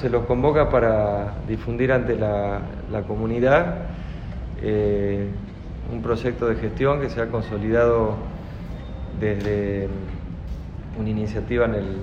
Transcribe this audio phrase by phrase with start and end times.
[0.00, 2.62] se los convoca para difundir ante la,
[3.06, 3.88] comunidad
[4.62, 5.28] eh,
[5.92, 8.16] un proyecto de gestión que se ha consolidado
[9.20, 9.88] desde
[10.98, 11.96] una iniciativa en el,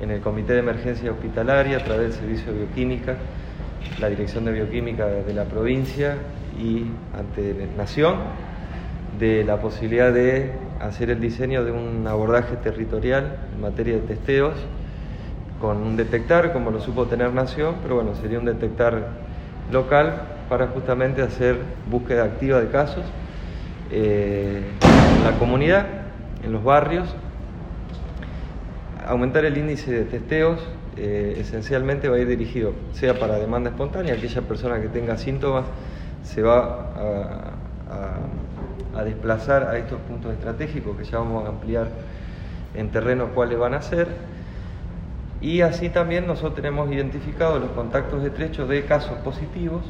[0.00, 3.16] en el Comité de Emergencia Hospitalaria a través del Servicio de Bioquímica,
[4.00, 6.16] la Dirección de Bioquímica de la provincia
[6.58, 8.16] y ante Nación,
[9.18, 14.54] de la posibilidad de hacer el diseño de un abordaje territorial en materia de testeos
[15.60, 19.08] con un detectar, como lo supo tener Nación, pero bueno, sería un detectar
[19.72, 21.58] local para justamente hacer
[21.90, 23.04] búsqueda activa de casos
[23.90, 25.86] eh, en la comunidad,
[26.44, 27.08] en los barrios,
[29.06, 30.60] aumentar el índice de testeos
[30.96, 35.64] eh, esencialmente va a ir dirigido, sea para demanda espontánea, aquella persona que tenga síntomas
[36.24, 37.54] se va
[38.94, 41.86] a, desplazar a estos puntos estratégicos que ya vamos a ampliar
[42.74, 44.08] en terreno cuáles van a ser.
[45.40, 49.82] Y así también nosotros tenemos identificado los contactos estrechos de casos positivos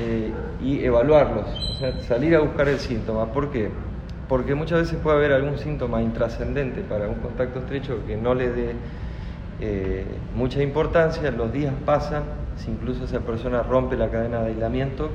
[0.00, 3.26] eh, y evaluarlos, o sea, salir a buscar el síntoma.
[3.32, 3.70] ¿Por qué?
[4.28, 8.50] Porque muchas veces puede haber algún síntoma intrascendente para un contacto estrecho que no le
[8.50, 8.74] dé
[9.60, 12.24] eh, mucha importancia, los días pasan,
[12.56, 15.10] si incluso esa persona rompe la cadena de aislamiento,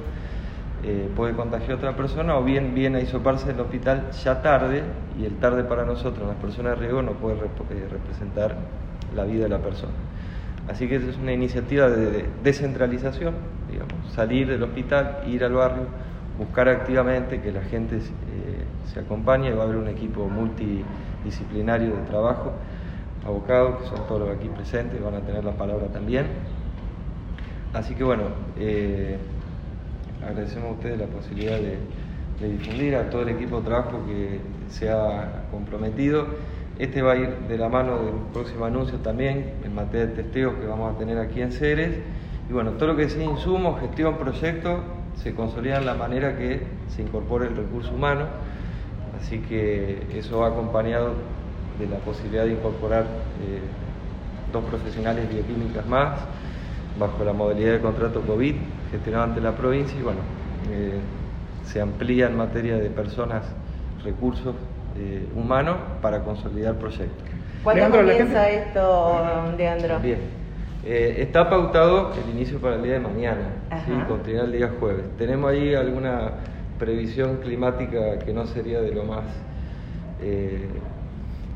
[0.84, 4.42] eh, puede contagiar a otra persona o bien viene a hisoparse en el hospital ya
[4.42, 4.82] tarde
[5.20, 8.56] y el tarde para nosotros, las personas de riesgo, no puede representar
[9.16, 9.94] la vida de la persona.
[10.70, 13.36] Así que es una iniciativa de descentralización,
[13.70, 15.86] digamos, salir del hospital, ir al barrio,
[16.38, 18.00] buscar activamente que la gente
[18.94, 22.54] se acompañe, va a haber un equipo multidisciplinario de trabajo
[23.26, 26.26] abocados, que son todos los aquí presentes, van a tener la palabra también.
[27.74, 28.24] Así que bueno,
[28.58, 29.18] eh,
[30.26, 31.78] agradecemos a ustedes la posibilidad de,
[32.42, 36.26] difundir a todo el equipo de trabajo que se ha comprometido.
[36.82, 40.56] Este va a ir de la mano del próximo anuncio también en materia de testeos
[40.56, 41.96] que vamos a tener aquí en Ceres.
[42.50, 46.64] Y bueno, todo lo que sea insumo, gestión, proyecto, se consolida en la manera que
[46.88, 48.26] se incorpore el recurso humano.
[49.16, 51.14] Así que eso va acompañado
[51.78, 53.60] de la posibilidad de incorporar eh,
[54.52, 56.20] dos profesionales bioquímicas más
[57.00, 58.56] bajo la modalidad de contrato COVID
[58.90, 60.22] gestionado ante la provincia y bueno,
[60.72, 61.00] eh,
[61.64, 63.44] se amplía en materia de personas,
[64.04, 64.56] recursos
[65.02, 67.28] eh, humanos para consolidar proyectos.
[67.64, 70.00] ¿Cuándo comienza esto, Leandro?
[70.00, 70.20] Bien.
[70.84, 73.50] está pautado el inicio para el día de mañana,
[73.86, 73.92] ¿sí?
[74.08, 75.06] continuar el día jueves.
[75.18, 76.32] Tenemos ahí alguna
[76.80, 79.26] previsión climática que no sería de lo más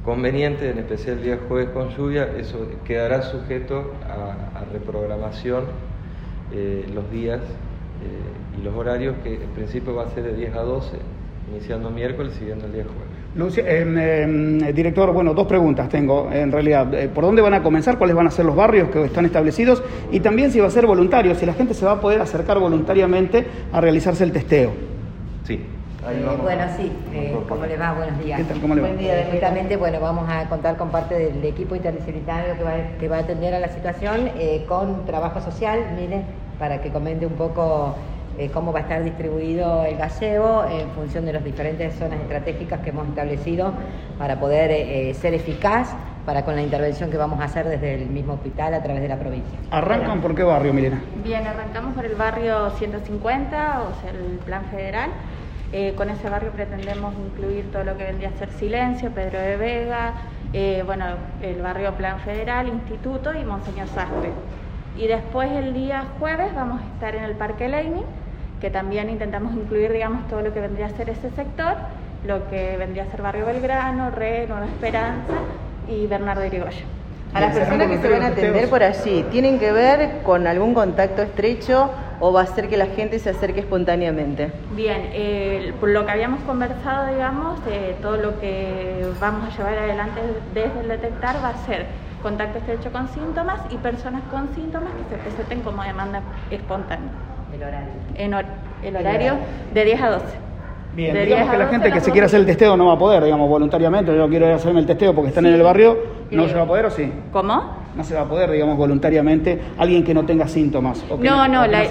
[0.06, 5.66] conveniente, en especial el día jueves con lluvia, eso quedará sujeto a, reprogramación
[6.54, 10.56] eh, los días eh, y los horarios que en principio va a ser de 10
[10.56, 10.98] a 12,
[11.52, 13.58] iniciando miércoles y siguiendo el día jueves.
[13.58, 16.94] Em, em, director, bueno, dos preguntas tengo en realidad.
[16.94, 17.98] Eh, ¿Por dónde van a comenzar?
[17.98, 19.84] ¿Cuáles van a ser los barrios que están establecidos?
[20.12, 22.60] Y también si va a ser voluntario, si la gente se va a poder acercar
[22.60, 24.72] voluntariamente a realizarse el testeo.
[25.44, 25.60] Sí,
[26.12, 27.94] eh, bueno, sí, eh, ¿cómo le va?
[27.94, 28.42] Buenos días.
[28.62, 28.88] ¿Cómo le va?
[28.88, 33.08] Buen día, directamente, bueno, vamos a contar con parte del equipo interdisciplinario que va, que
[33.08, 36.24] va a atender a la situación eh, con trabajo social, miren,
[36.60, 37.96] para que comente un poco
[38.54, 42.90] cómo va a estar distribuido el gaseo en función de las diferentes zonas estratégicas que
[42.90, 43.74] hemos establecido
[44.18, 48.34] para poder ser eficaz para con la intervención que vamos a hacer desde el mismo
[48.34, 49.58] hospital a través de la provincia.
[49.72, 51.02] ¿Arrancan por qué barrio, Milena?
[51.24, 55.12] Bien, arrancamos por el barrio 150, o sea, el plan federal.
[55.72, 59.58] Eh, con ese barrio pretendemos incluir todo lo que vendría a ser Silencio, Pedro de
[59.58, 60.14] Vega,
[60.54, 61.06] eh, bueno,
[61.42, 64.32] el barrio Plan Federal, Instituto y Monseñor Sastre.
[64.98, 68.04] Y después el día jueves vamos a estar en el Parque Lenin,
[68.62, 71.76] que también intentamos incluir, digamos, todo lo que vendría a ser ese sector,
[72.26, 75.34] lo que vendría a ser Barrio Belgrano, Re, Nueva Esperanza
[75.88, 76.86] y Bernardo Irigoyen.
[77.34, 80.74] A las personas que se van a atender por allí, ¿tienen que ver con algún
[80.74, 84.54] contacto estrecho o va a ser que la gente se acerque espontáneamente?
[84.72, 90.22] Bien, por lo que habíamos conversado, digamos, de todo lo que vamos a llevar adelante
[90.54, 91.88] desde el detectar va a ser
[92.24, 97.12] contacto estrecho con síntomas y personas con síntomas que se presenten como demanda espontánea.
[97.56, 97.90] El horario.
[98.18, 98.34] En
[98.84, 99.38] el horario
[99.74, 100.26] de 10 a 12.
[100.96, 103.24] Bien, digamos que la gente que se quiera hacer el testeo no va a poder,
[103.24, 105.98] digamos, voluntariamente, yo quiero hacerme el testeo porque están en el barrio,
[106.32, 107.12] ¿no se va a poder o sí?
[107.34, 107.86] ¿Cómo?
[107.96, 111.84] No se va a poder, digamos, voluntariamente, alguien que no tenga síntomas no, no, la,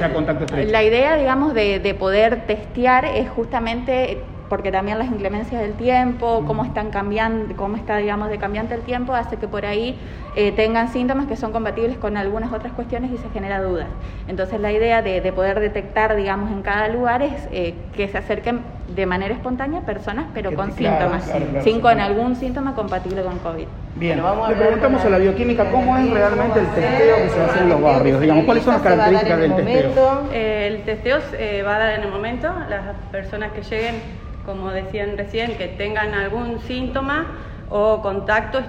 [0.66, 6.64] la idea, digamos, de, poder testear es justamente porque también las inclemencias del tiempo, cómo
[6.64, 9.99] están cambiando, cómo está, digamos, de cambiante el tiempo, hace que por ahí
[10.37, 13.88] eh, tengan síntomas que son compatibles con algunas otras cuestiones y se genera dudas.
[14.29, 18.61] Entonces la idea de, poder detectar, digamos, en cada lugar es eh, que se acerquen
[18.88, 21.31] de manera espontánea personas, pero con síntomas,
[21.62, 23.66] sin con algún síntoma compatible con COVID.
[23.96, 27.60] Bien, vamos le preguntamos a la bioquímica cómo es realmente el testeo que se hace
[27.60, 30.28] en los barrios, digamos, cuáles son las características del testeo.
[30.32, 33.96] Eh, el testeo se va a dar en el momento, las personas que lleguen,
[34.44, 37.26] como decían recién, que tengan algún síntoma
[37.70, 38.60] o contacto,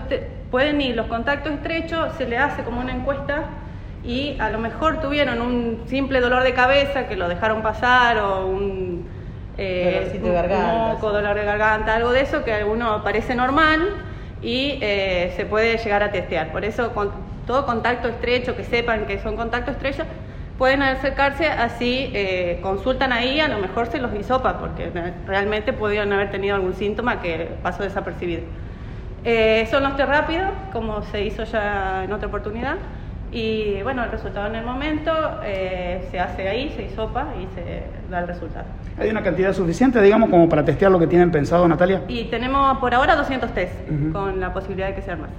[0.49, 3.43] pueden ir los contactos estrechos, se le hace como una encuesta
[4.03, 8.45] y a lo mejor tuvieron un simple dolor de cabeza que lo dejaron pasar o
[8.45, 9.07] un,
[9.57, 13.81] eh, de garganta, dolor de garganta, algo de eso que a alguno parece normal
[14.41, 16.51] y eh, se puede llegar a testear.
[16.51, 17.11] Por eso, con
[17.47, 20.03] todo contacto estrecho, que sepan que son contacto estrecho,
[20.57, 24.91] pueden acercarse así, eh, consultan ahí, a lo mejor se los hisopa, porque
[25.27, 28.43] realmente podrían haber tenido algún síntoma que pasó desapercibido.
[29.23, 32.75] Eh, son los test rápidos, como se hizo ya en otra oportunidad,
[33.35, 35.11] y bueno, el resultado en el momento
[35.43, 38.65] eh, se hace ahí, se hisopa y se da el resultado.
[38.97, 42.03] ¿Hay una cantidad suficiente, digamos, como para testear lo que tienen pensado, Natalia?
[42.07, 43.73] Y tenemos por ahora 200 test,
[44.13, 45.31] con la posibilidad de que sean más.